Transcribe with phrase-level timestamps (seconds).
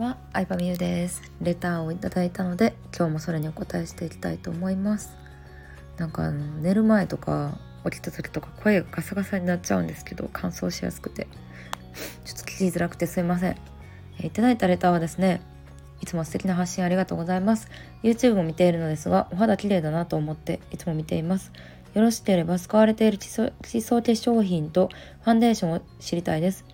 [0.00, 1.22] は、相葉美優です。
[1.42, 5.14] レターをいただいたので、今日もそれにお答えしていきたいと思います。
[5.98, 11.28] なんかあの寝る前とか起きた時とか声がガサガサになっちゃうんですけど、乾燥しやすくて、
[12.24, 13.56] ちょっと聞きづらくてすいません。
[14.18, 15.42] えいただいたレターはですね、
[16.00, 17.68] いつも素敵な発信ありがとうございます。
[18.02, 21.52] YouTube も見ているのですが、お肌綺麗だなと思っていつも見ています。
[21.92, 24.88] よろしければ使われている基礎基礎化粧品と
[25.24, 26.64] ファンデーションを知りたいです。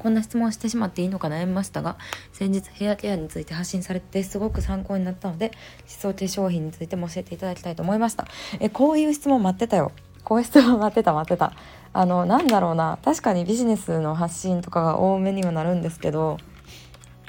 [0.00, 1.98] こんな質問してしまっていいのか悩みましたが
[2.32, 5.50] 先日ヘアケアについて発信されてすごく参考になったので
[5.86, 8.26] 基礎化粧品についても教えていただきたいと思いました。
[8.60, 9.92] えこういう質問待ってたよ。
[10.24, 11.52] こういう質問待ってた待ってた。
[11.92, 12.98] あのなんだろうな。
[13.04, 16.38] 確かにビジネスの発信とかが多めにはなるんですけど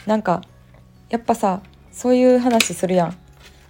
[0.06, 0.42] なんか
[1.10, 1.62] やっぱさ
[1.92, 3.18] そういう話するやん。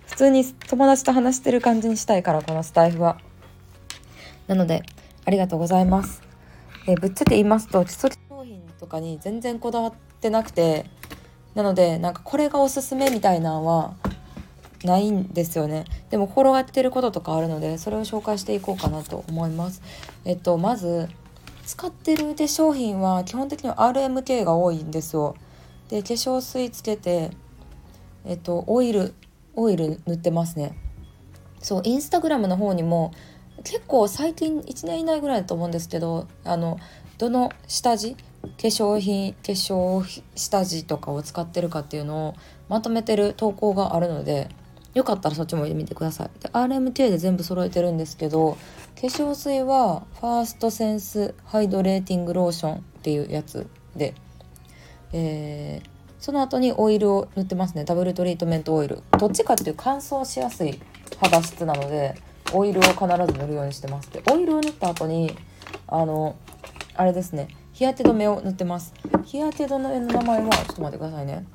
[0.06, 3.18] 普通に友達と話してる感じにしたいからこのスタイフは。
[4.48, 4.84] なので
[5.26, 6.22] ありがとうございます。
[6.88, 8.31] えぶっちゃけ言いますと基礎商品
[8.82, 10.88] とかに全然こだわってなくて
[11.54, 13.94] なのでなんかこれがおすすめみたいなのは
[14.84, 15.86] ないんですよね。
[16.10, 19.84] でも転がってることとかあるのでそれを紹介していこうかなと思います。
[20.26, 21.10] えっとまず
[21.64, 25.36] 使ってるで商品は基本的には RMK が多いんですよ。
[25.90, 27.30] で化粧水つけて
[28.26, 29.14] えっとオイル
[29.56, 30.76] オイル塗ってますね。
[31.60, 33.12] そうインスタグラムの方にも
[33.64, 36.80] 結構最近1年以内ぐらいだと思うんですけどあの
[37.20, 42.36] どの下地化粧品化粧下地とかを使ってるかっていうのを
[42.70, 44.50] まとめてる投稿があるので
[44.94, 46.30] よかったらそっちも見てください。
[46.42, 48.58] で RMK で全部揃えてるんですけど
[48.96, 54.14] 化粧水はファーストセンスハイドレーティングローションっていうやつで
[55.14, 57.84] えーその後にオイルを塗ってますね。
[57.84, 59.02] ダブルトリートメントオイル。
[59.18, 60.80] どっちかっていう乾燥しやすい
[61.20, 62.16] 肌質なので
[62.54, 64.12] オイルを必ず塗るようにしてます。
[64.12, 65.36] でオイルを塗った後に
[65.88, 66.36] あの
[66.96, 67.48] あれですね。
[67.82, 68.94] 日焼け止めを塗ってます。
[69.26, 71.48] 日焼け止めの名前はちょっと待ってくださいね。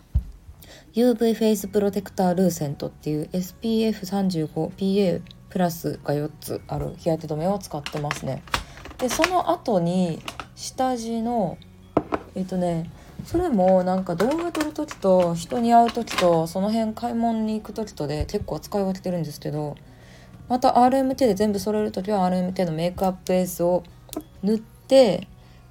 [0.92, 8.42] UV フェイスプロテクタールーセントっていう SPF35PA プラスが4つある日焼け止めを使ってますね。
[8.98, 10.20] でその後に
[10.56, 11.58] 下地の
[12.34, 12.90] えっとね
[13.24, 19.76] それもなんか動画撮る時と人に会う時とその辺買い物に行く時とで結構使い分けてるんですけど
[20.48, 23.84] また RMT で全部揃える時は RMT のメイクアップベースを
[24.42, 25.28] 塗って、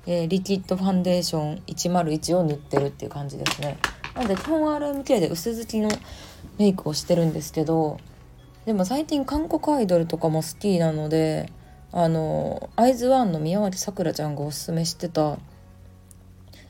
[0.08, 3.78] えーリキッドファンデーション101を塗ってるっていう感じですね。
[4.16, 5.90] なので基本 RMK で薄付きの
[6.58, 7.98] メイクをしてるんですけど
[8.66, 11.52] でも最近韓国アイドルとかも好きなので
[11.92, 15.38] あのアイズワンの宮脇さくらちゃんがおすすめしてた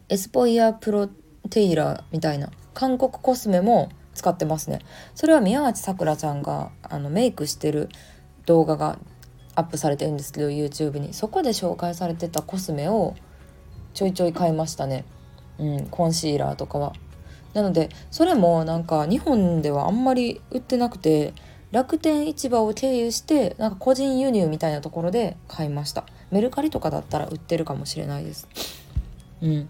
[0.10, 1.10] エスポイアプロ
[1.50, 4.80] テイラーみたいな韓国コスメも使ってますね。
[5.14, 7.90] それは宮脇さくらちゃんがあのメイクしてる
[8.46, 8.98] 動画が
[9.56, 11.14] アップされてるんですけど YouTube に。
[11.14, 13.16] そこで紹介されてたコスメを
[13.94, 15.06] ちょいちょい買いましたね。
[15.58, 16.94] うんコンシーラーとかは。
[17.54, 21.34] なのでそれもなんか日本ではあんまり売ってなくて
[21.72, 26.06] 楽天市場を経由してなんか個人輸入みたいなところで買いました。
[26.32, 28.48] メルカリとかだったら売ってるかもしれないです。
[29.42, 29.70] うん。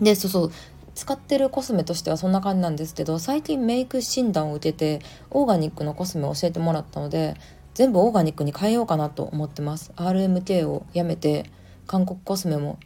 [0.00, 0.52] でそうそう。
[0.94, 5.00] 使ってるコスメとしてはそんな感じなんですけど最近メイク診断を受けて
[5.30, 7.36] オーガニックのコスメを教えてもらったので
[7.74, 9.92] 全部オーガニックに変えようかなと思ってます。
[9.96, 11.50] RMK をやめて
[11.86, 12.78] 韓国コスメも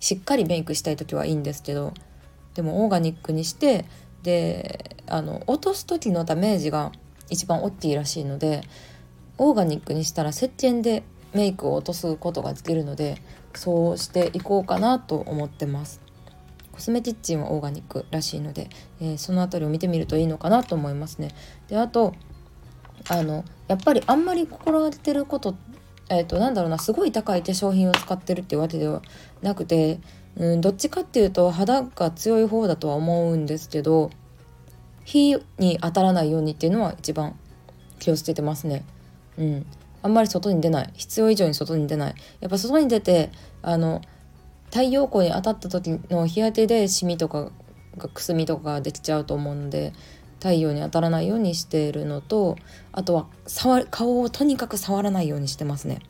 [0.00, 1.94] しっかりメイクしたい時はいいんですけど
[2.54, 3.84] でもオーガニックにして
[4.22, 6.92] であの落とす時のダメージが
[7.30, 8.62] 一番大きいらしいので
[9.38, 13.22] オーガニックにしたら石鹸でメイクを落とすことができるので
[13.54, 16.00] そうしていこうかなと思ってます。
[16.72, 18.70] コスメキッチンはオーガニックらしいので、
[19.00, 21.34] えーそのあたりを見てみるといいのかなと思いますね。
[21.68, 22.14] であと
[23.08, 25.54] あのやっぱりあんまり心がけてること
[26.08, 29.02] えっ、となんだろうなすごい高い化粧品を使ってるっていうわけでは
[29.40, 29.98] なくて
[30.36, 34.10] うん、どっちかっていうと肌が強い方だとは思うんですけど
[35.04, 37.38] 火に当たらないようにっていうのは一番
[37.98, 38.84] 気をつけてますね。
[39.36, 39.66] うん、
[40.02, 40.90] あんまり外に出ない。
[40.94, 42.14] 必要以上に外に出ない。
[42.40, 43.30] やっぱ外に出て
[43.62, 44.00] あの
[44.66, 47.50] 太陽光に当たった時の日焼けでシミとか
[47.96, 49.92] がくすみとかができちゃうと思うので
[50.42, 52.56] 太陽に当たらないようにしているのと
[52.90, 56.00] あとは触顔をとにかく触らないようにしてますね。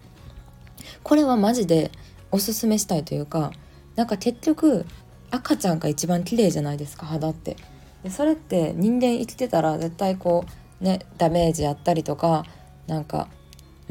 [1.02, 1.90] これはマジで
[2.30, 3.52] おすすめしたいというか
[3.94, 4.86] なんか結局
[5.30, 7.56] 赤ちゃんが一番綺麗じゃないですか肌って
[8.02, 10.46] でそれって人間生きてたら絶対こ
[10.80, 12.46] うねダメージあったりとか
[12.86, 13.28] なんか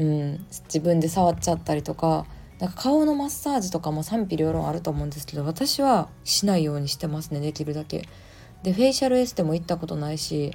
[0.00, 2.26] うん自分で触っちゃったりとか
[2.58, 8.08] なんか顔のマッサージとかも賛否両論あると思うんですけど私はしないようにしてますねできるだけ
[8.62, 10.54] でフェイシャルエステも行ったことないし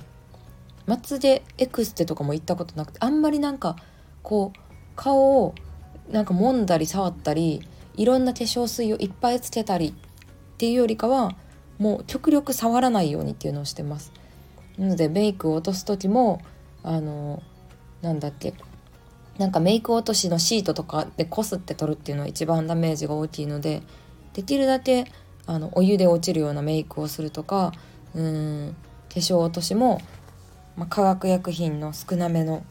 [0.85, 3.75] まつげエクステとかも行ったことなくてあんまりなんか
[4.23, 4.59] こう
[4.95, 5.55] 顔を
[6.09, 7.61] なんか揉んだり触ったり
[7.95, 9.93] いろんな化粧水をいっぱいつけたりっ
[10.57, 11.35] ていうよりかは
[11.77, 14.11] もう極力触らないようにっていうのをしてます。
[14.77, 16.41] なのでメイクを落とす時も
[16.83, 17.43] あの
[18.01, 18.53] なんだっけ
[19.37, 23.83] なんかメイク落としのシートとかでこすって取るっていうのは一番ダメージが大きいので
[24.33, 25.05] できるだけ
[25.45, 27.73] あのお湯で落ちるようなメイクをするとか
[28.15, 28.75] うん。
[29.09, 30.01] 化粧落としも、
[30.75, 32.63] まあ、化学薬品の少なめの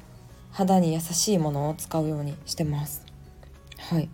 [0.53, 3.05] 肌に優しいものを使うようにしてます。
[3.79, 4.09] はい。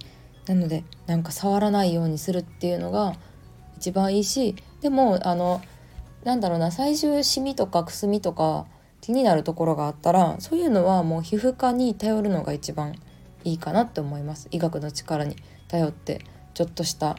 [0.47, 3.15] なのでなんか触らないようにするっていうのが
[3.77, 5.61] 一番いいしでもあの
[6.25, 8.67] なんだろうな最終シミとかくすみとか
[9.01, 12.95] 気になるところがあったらそういうのはもう皮膚科に頼るのが一番
[13.45, 14.49] いいかなって思います。
[14.53, 15.37] 医学の力に
[15.69, 17.17] 頼ってちょっとした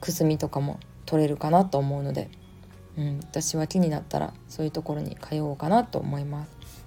[0.00, 2.30] くすみとかも取れるかなと思うので、
[2.96, 6.84] うん、私は気になったらそういうところに通おうかなと思います。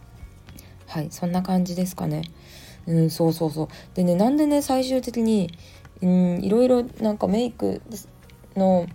[0.87, 2.23] はいそんな感じですかね。
[2.85, 3.67] うんそうそうそう。
[3.95, 5.51] でねなんでね最終的に
[6.01, 7.81] うんいろいろなんかメイク
[8.55, 8.85] の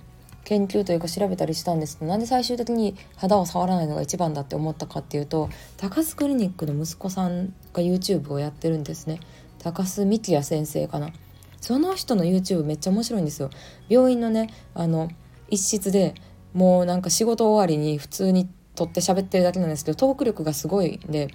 [0.45, 9.21] 研究というか調べたりしたんですけどなんで最終的に肌を触らないのが一番だって思ったかっていうと高須クリニックの息子さんが YouTube をやってるんですね。
[9.59, 11.11] 高須幹也先生かな。
[11.61, 13.51] その人の YouTube めっちゃ面白いんですよ。
[13.89, 15.11] 病院のねあの
[15.51, 16.15] 一室で
[16.52, 21.29] もうなんか仕事終わりに普通に撮って喋ってるだけなんですけどトーク力がすごいんで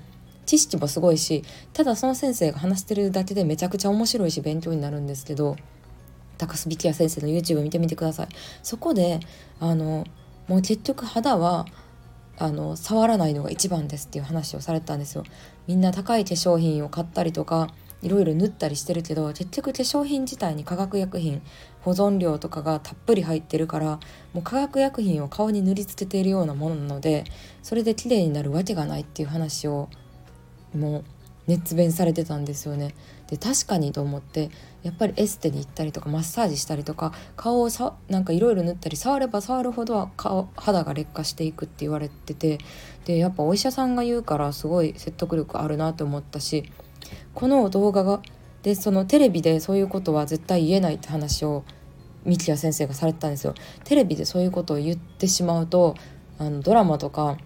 [0.46, 5.56] 知識もすごいしただその先生が話してるだけでめちゃくちゃ面白いし勉強になるんですけど
[6.38, 8.28] 高須力也先生の YouTube 見てみてください。
[8.62, 9.20] そこで
[9.60, 10.06] あの
[10.48, 11.66] もう結局肌は
[12.38, 15.24] あの触らないのが一番ですっていう話をされたんですよ。
[15.68, 17.70] みんな高い化粧品を買ったりとか
[18.02, 21.42] いろいろ塗ったりしてるけど結局化粧品自体に化学薬品
[21.86, 24.00] 保存料とかがたっぷり入ってるから
[24.34, 27.26] もう化学薬品を顔に塗りつけているようなものなので
[27.62, 29.88] それで綺麗になるわけがないっていう話を
[30.74, 31.04] もう
[31.48, 32.96] 熱弁されてたんですよね。
[33.28, 34.50] で確かにと思って
[34.82, 42.60] やっぱりエステに行ったりとかマッサージしたりとか顔をさなんかいろいろ塗ったり触れば触るほど顔肌が劣化していくって言われてて
[43.06, 46.72] でやっぱお医者さんが言うからすごい説得力あるなと思ったし
[47.34, 48.22] この動画が
[48.66, 51.64] でそのテレビでそういうことは絶対言えないって話を
[52.26, 53.54] 三木谷先生がされてたんですよ。
[53.84, 55.96] テレビでそういうことを言ってしまうと
[56.38, 57.38] あのドラマとか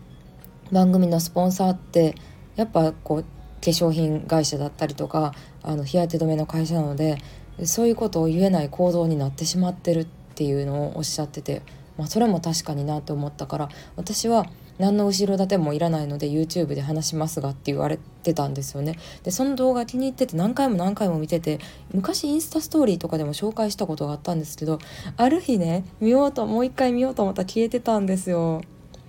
[0.71, 2.15] 番組のスポンサーって
[2.55, 3.27] やっぱこう化
[3.61, 5.33] 粧品会社だったりとか
[5.63, 7.17] あの日焼け止めの会社なので
[7.65, 11.61] そういうことを言えない行動になってしまってるっていうのをおっしゃってて、
[11.97, 14.45] まあ、それも確かになって思ったから私は
[14.79, 21.59] 何の後ろ盾もいらないので YouTube で話しますがって言われてたんですよねでその動画気に入ってて何回も何回も見てて
[21.93, 24.79] 昔インスタストーリーとかでも紹介したことがあったんですけど
[25.17, 28.61] ある日ね見ようともう一回見ようと思ったら消えてたんですよ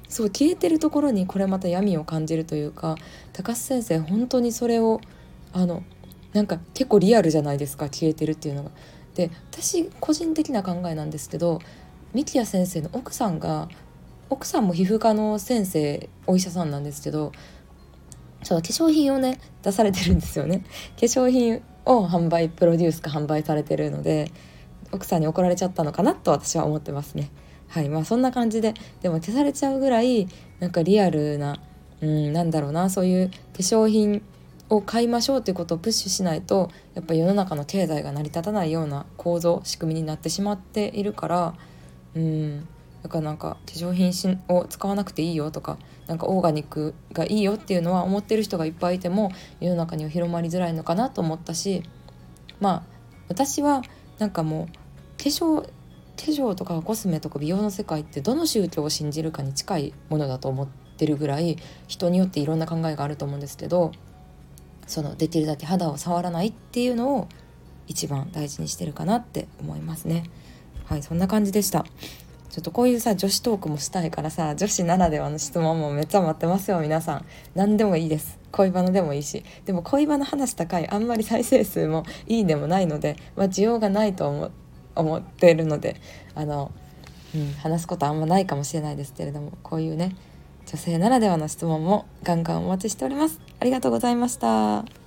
[0.09, 2.97] そう消えてるところにこれまた闇を感じるというか
[3.33, 5.01] 高須先生本当にそれを
[5.53, 5.85] あの
[6.33, 8.71] なんか結構リアルじゃないですか消えてるっていうのが。
[9.15, 11.61] で私個人的な考えなんですけど
[12.15, 13.69] 三木谷先生の奥さんが
[14.31, 17.33] 奥さんも皮膚科の先生お医者さんなんですけど
[18.45, 20.65] その化粧品をね出されてるんですよね。
[20.99, 24.31] 化粧品を販売プロデュースか販売されてるので
[24.93, 27.31] 奥さんに怒られちゃったのかなと私は思ってますね。
[27.69, 30.29] はいまあそんな感じででも消されちゃうぐらい
[30.59, 31.61] なんかリアルな
[32.01, 34.23] うんなんだろうなそういう化粧品
[34.69, 41.55] を買いましょうということをプッシュしないとやっぱ世の中の経済が成り立たないような構造仕組みになってしまっているから
[42.15, 42.69] うん
[43.03, 51.83] だからなんか化粧品を使わなくていいよとかなんかオーガニックがいいよっていうのは思ってる人がいっぱいいても世の中には広まりづらいのかなと思ったし
[52.61, 52.83] まあ
[53.29, 53.83] 私は
[54.19, 55.71] なんかもう化粧化
[56.25, 61.57] 粧とかコスメとか美容の世界ってどの宗教を信じるかに近いものだと思ってるぐらい
[61.89, 63.93] 人によっていろんな考えがあると思うんですけど
[64.87, 67.29] そのできるだけ肌を触らないっていうのを
[67.87, 70.25] 一番大事にしてるかなって思いますね。
[70.85, 71.87] はいそんな感じでした。
[72.51, 77.25] ちょっとこういうさ女子トークもしたいからさ女子ならではの質問もめっちゃ待ってますよ皆さん。
[77.55, 78.39] 何でもいいです。
[78.51, 79.45] 恋バナでもいいし。
[79.65, 84.51] でも恋バナ話した回あんまり再生数もいいでもないので、まあ、需要がないと思
[84.97, 86.01] 思っているので
[86.35, 86.73] あの、
[87.35, 90.17] うん、話すことあんまないかもしれないですけれどもこういうね
[90.67, 93.41] 女性ならではの質問もガンガンお待ちしております。
[93.61, 95.00] ありがとうございました。